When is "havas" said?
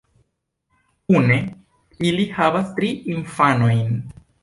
2.41-2.75